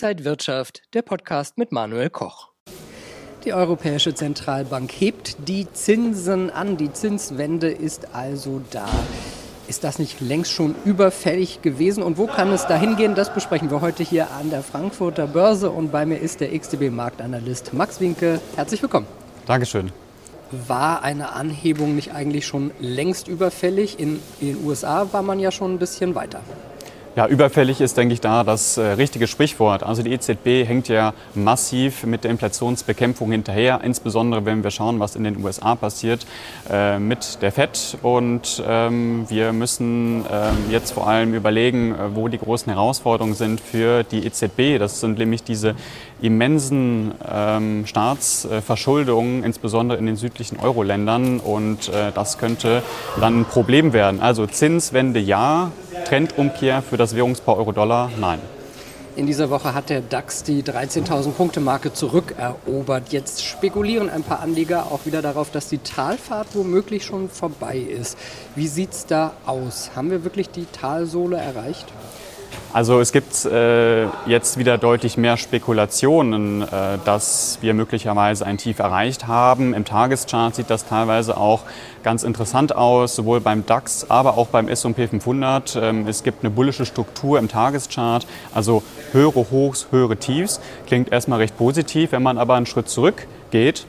[0.00, 2.50] Inside Wirtschaft, der Podcast mit Manuel Koch.
[3.44, 6.76] Die Europäische Zentralbank hebt die Zinsen an.
[6.76, 8.88] Die Zinswende ist also da.
[9.66, 12.04] Ist das nicht längst schon überfällig gewesen?
[12.04, 13.16] Und wo kann es dahin gehen?
[13.16, 15.72] Das besprechen wir heute hier an der Frankfurter Börse.
[15.72, 18.40] Und bei mir ist der XTB-Marktanalyst Max Winke.
[18.54, 19.08] Herzlich willkommen.
[19.46, 19.90] Dankeschön.
[20.52, 23.98] War eine Anhebung nicht eigentlich schon längst überfällig?
[23.98, 26.40] In den USA war man ja schon ein bisschen weiter.
[27.18, 29.82] Ja, überfällig ist, denke ich, da das äh, richtige Sprichwort.
[29.82, 35.16] Also die EZB hängt ja massiv mit der Inflationsbekämpfung hinterher, insbesondere wenn wir schauen, was
[35.16, 36.24] in den USA passiert
[36.70, 37.98] äh, mit der FED.
[38.02, 43.60] Und ähm, wir müssen ähm, jetzt vor allem überlegen, äh, wo die großen Herausforderungen sind
[43.60, 44.78] für die EZB.
[44.78, 45.74] Das sind nämlich diese
[46.20, 51.40] immensen ähm, Staatsverschuldungen, insbesondere in den südlichen Euro-Ländern.
[51.40, 52.84] Und äh, das könnte
[53.20, 54.20] dann ein Problem werden.
[54.20, 55.72] Also Zinswende ja,
[56.08, 58.10] Trendumkehr für das Währungspaar Euro-Dollar?
[58.18, 58.38] Nein.
[59.14, 63.12] In dieser Woche hat der DAX die 13.000 Punkte Marke zurückerobert.
[63.12, 68.16] Jetzt spekulieren ein paar Anleger auch wieder darauf, dass die Talfahrt womöglich schon vorbei ist.
[68.54, 69.90] Wie sieht es da aus?
[69.96, 71.86] Haben wir wirklich die Talsohle erreicht?
[72.70, 78.78] Also es gibt äh, jetzt wieder deutlich mehr Spekulationen, äh, dass wir möglicherweise ein Tief
[78.78, 79.72] erreicht haben.
[79.72, 81.62] Im Tageschart sieht das teilweise auch
[82.02, 85.76] ganz interessant aus, sowohl beim DAX, aber auch beim S&P 500.
[85.76, 90.60] Ähm, es gibt eine bullische Struktur im Tageschart, also höhere Hochs, höhere Tiefs.
[90.86, 92.12] Klingt erstmal recht positiv.
[92.12, 93.86] Wenn man aber einen Schritt zurück geht,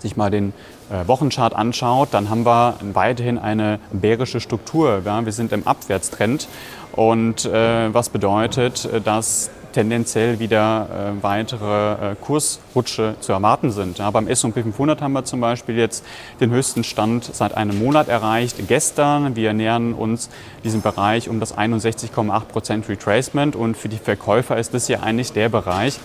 [0.00, 0.52] sich mal den
[0.90, 5.02] äh, Wochenchart anschaut, dann haben wir weiterhin eine bärische Struktur.
[5.04, 5.24] Ja?
[5.24, 6.48] Wir sind im Abwärtstrend
[6.92, 13.98] und äh, was bedeutet, äh, dass tendenziell wieder äh, weitere äh, Kursrutsche zu erwarten sind.
[13.98, 16.04] Ja, beim S&P 500 haben wir zum Beispiel jetzt
[16.40, 18.56] den höchsten Stand seit einem Monat erreicht.
[18.66, 20.28] Gestern, wir nähern uns
[20.64, 25.48] diesem Bereich um das 61,8% Retracement und für die Verkäufer ist das ja eigentlich der
[25.48, 25.98] Bereich,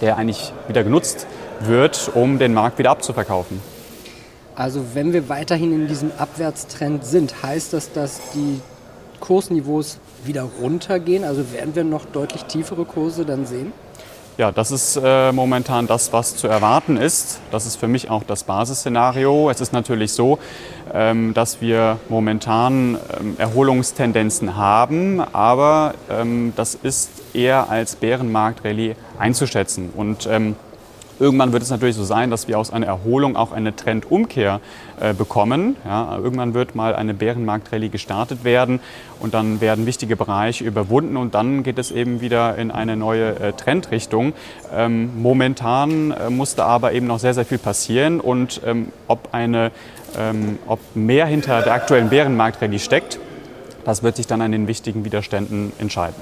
[0.00, 1.26] der eigentlich wieder genutzt
[1.60, 3.60] wird, um den Markt wieder abzuverkaufen.
[4.54, 8.60] Also wenn wir weiterhin in diesem Abwärtstrend sind, heißt das, dass die
[9.20, 11.24] Kursniveaus wieder runtergehen?
[11.24, 13.72] Also werden wir noch deutlich tiefere Kurse dann sehen?
[14.36, 17.40] Ja, das ist äh, momentan das, was zu erwarten ist.
[17.50, 19.50] Das ist für mich auch das Basisszenario.
[19.50, 20.38] Es ist natürlich so,
[20.94, 29.90] ähm, dass wir momentan ähm, Erholungstendenzen haben, aber ähm, das ist eher als Bärenmarkt-Rallye einzuschätzen.
[29.96, 30.54] Und ähm,
[31.20, 34.60] Irgendwann wird es natürlich so sein, dass wir aus einer Erholung auch eine Trendumkehr
[35.00, 35.76] äh, bekommen.
[35.84, 38.78] Ja, irgendwann wird mal eine Bärenmarktrallye gestartet werden
[39.18, 43.38] und dann werden wichtige Bereiche überwunden und dann geht es eben wieder in eine neue
[43.40, 44.32] äh, Trendrichtung.
[44.72, 49.72] Ähm, momentan äh, musste aber eben noch sehr, sehr viel passieren und ähm, ob, eine,
[50.16, 53.18] ähm, ob mehr hinter der aktuellen Bärenmarktrallye steckt,
[53.84, 56.16] das wird sich dann an den wichtigen Widerständen entscheiden.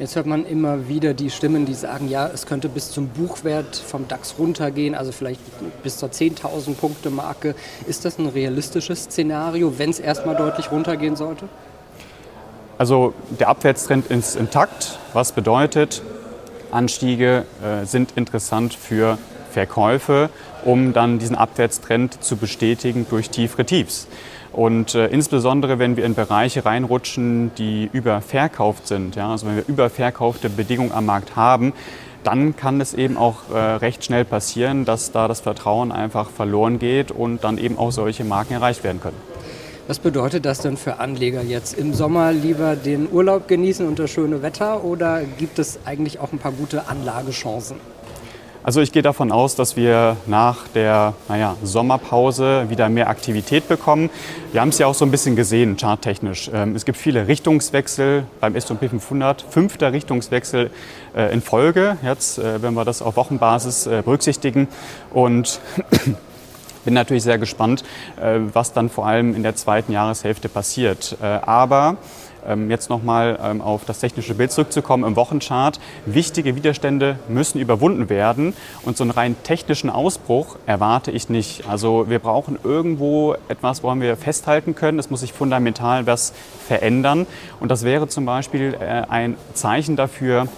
[0.00, 3.76] Jetzt hört man immer wieder die Stimmen, die sagen, ja, es könnte bis zum Buchwert
[3.76, 5.40] vom DAX runtergehen, also vielleicht
[5.84, 7.54] bis zur 10.000 Punkte Marke.
[7.86, 11.48] Ist das ein realistisches Szenario, wenn es erstmal deutlich runtergehen sollte?
[12.76, 16.02] Also der Abwärtstrend ist intakt, was bedeutet,
[16.72, 19.16] Anstiege äh, sind interessant für
[19.52, 20.28] Verkäufe,
[20.64, 24.08] um dann diesen Abwärtstrend zu bestätigen durch tiefere Tiefs.
[24.54, 29.64] Und äh, insbesondere, wenn wir in Bereiche reinrutschen, die überverkauft sind, ja, also wenn wir
[29.66, 31.72] überverkaufte Bedingungen am Markt haben,
[32.22, 36.78] dann kann es eben auch äh, recht schnell passieren, dass da das Vertrauen einfach verloren
[36.78, 39.16] geht und dann eben auch solche Marken erreicht werden können.
[39.88, 41.76] Was bedeutet das denn für Anleger jetzt?
[41.76, 46.32] Im Sommer lieber den Urlaub genießen und das schöne Wetter oder gibt es eigentlich auch
[46.32, 47.76] ein paar gute Anlagechancen?
[48.66, 54.08] Also ich gehe davon aus, dass wir nach der naja, Sommerpause wieder mehr Aktivität bekommen.
[54.52, 56.50] Wir haben es ja auch so ein bisschen gesehen, charttechnisch.
[56.50, 60.70] Ähm, es gibt viele Richtungswechsel beim S&P 500, fünfter Richtungswechsel
[61.14, 64.68] äh, in Folge, jetzt, äh, wenn wir das auf Wochenbasis äh, berücksichtigen.
[65.10, 65.60] Und
[66.86, 67.82] bin natürlich sehr gespannt,
[68.16, 71.16] was dann vor allem in der zweiten Jahreshälfte passiert.
[71.22, 71.96] Aber
[72.46, 75.80] ähm, jetzt nochmal ähm, auf das technische Bild zurückzukommen im Wochenchart.
[76.06, 81.68] Wichtige Widerstände müssen überwunden werden und so einen rein technischen Ausbruch erwarte ich nicht.
[81.68, 84.98] Also wir brauchen irgendwo etwas, woran wir festhalten können.
[84.98, 86.32] Es muss sich fundamental was
[86.66, 87.26] verändern
[87.60, 90.48] und das wäre zum Beispiel äh, ein Zeichen dafür,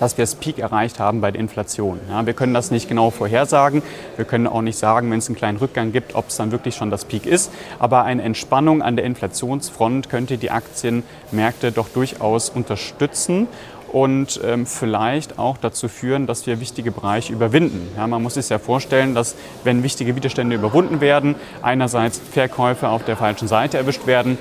[0.00, 2.00] dass wir das Peak erreicht haben bei der Inflation.
[2.08, 3.82] Ja, wir können das nicht genau vorhersagen.
[4.16, 6.74] Wir können auch nicht sagen, wenn es einen kleinen Rückgang gibt, ob es dann wirklich
[6.74, 7.50] schon das Peak ist.
[7.78, 13.48] Aber eine Entspannung an der Inflationsfront könnte die Aktienmärkte doch durchaus unterstützen
[13.92, 17.88] und ähm, vielleicht auch dazu führen, dass wir wichtige Bereiche überwinden.
[17.96, 19.34] Ja, man muss sich ja vorstellen, dass
[19.64, 24.38] wenn wichtige Widerstände überwunden werden, einerseits Verkäufe auf der falschen Seite erwischt werden,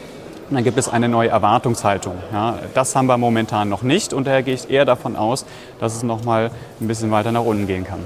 [0.49, 2.15] Dann gibt es eine neue Erwartungshaltung.
[2.31, 5.45] Ja, das haben wir momentan noch nicht und daher gehe ich eher davon aus,
[5.79, 7.99] dass es noch mal ein bisschen weiter nach unten gehen kann.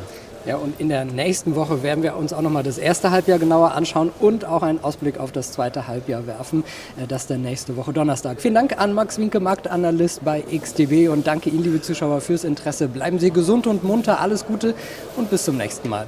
[0.43, 3.73] Ja, und in der nächsten Woche werden wir uns auch nochmal das erste Halbjahr genauer
[3.73, 6.63] anschauen und auch einen Ausblick auf das zweite Halbjahr werfen.
[6.99, 8.41] Äh, das dann nächste Woche Donnerstag.
[8.41, 12.87] Vielen Dank an Max Winke, Marktanalyst bei XTB und danke Ihnen, liebe Zuschauer, fürs Interesse.
[12.87, 14.73] Bleiben Sie gesund und munter, alles Gute
[15.15, 16.07] und bis zum nächsten Mal.